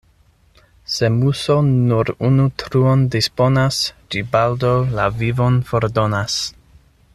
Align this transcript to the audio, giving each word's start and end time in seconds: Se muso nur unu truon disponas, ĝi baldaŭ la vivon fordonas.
Se 0.93 1.09
muso 1.17 1.57
nur 1.67 2.09
unu 2.29 2.47
truon 2.63 3.05
disponas, 3.17 3.79
ĝi 4.15 4.25
baldaŭ 4.37 4.75
la 5.01 5.07
vivon 5.23 5.63
fordonas. 5.71 6.41